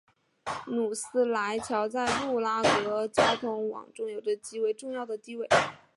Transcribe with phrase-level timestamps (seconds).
[0.65, 5.47] 努斯莱桥在布拉格交通网中有着极为重要的地位。